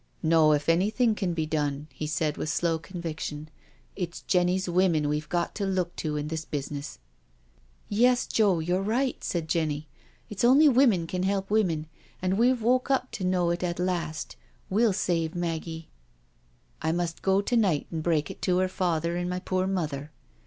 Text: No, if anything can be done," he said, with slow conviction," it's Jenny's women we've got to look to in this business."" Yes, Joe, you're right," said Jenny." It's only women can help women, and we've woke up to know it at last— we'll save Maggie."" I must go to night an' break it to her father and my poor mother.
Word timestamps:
No, 0.23 0.51
if 0.53 0.67
anything 0.67 1.13
can 1.13 1.35
be 1.35 1.45
done," 1.45 1.87
he 1.93 2.07
said, 2.07 2.35
with 2.35 2.49
slow 2.49 2.79
conviction," 2.79 3.49
it's 3.95 4.23
Jenny's 4.23 4.67
women 4.67 5.07
we've 5.07 5.29
got 5.29 5.53
to 5.53 5.65
look 5.67 5.95
to 5.97 6.17
in 6.17 6.27
this 6.27 6.43
business."" 6.43 6.97
Yes, 7.87 8.25
Joe, 8.25 8.57
you're 8.57 8.81
right," 8.81 9.23
said 9.23 9.47
Jenny." 9.47 9.87
It's 10.31 10.43
only 10.43 10.67
women 10.67 11.05
can 11.05 11.21
help 11.21 11.51
women, 11.51 11.85
and 12.19 12.39
we've 12.39 12.63
woke 12.63 12.89
up 12.89 13.11
to 13.11 13.23
know 13.23 13.51
it 13.51 13.61
at 13.61 13.77
last— 13.77 14.35
we'll 14.71 14.91
save 14.91 15.35
Maggie."" 15.35 15.89
I 16.81 16.91
must 16.91 17.21
go 17.21 17.39
to 17.43 17.55
night 17.55 17.85
an' 17.91 18.01
break 18.01 18.31
it 18.31 18.41
to 18.41 18.57
her 18.57 18.67
father 18.67 19.15
and 19.15 19.29
my 19.29 19.37
poor 19.39 19.67
mother. 19.67 20.11